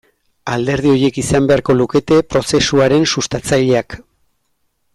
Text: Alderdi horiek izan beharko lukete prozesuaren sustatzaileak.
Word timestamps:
Alderdi 0.53 0.89
horiek 0.93 1.19
izan 1.23 1.49
beharko 1.51 1.75
lukete 1.81 2.17
prozesuaren 2.35 3.07
sustatzaileak. 3.15 3.99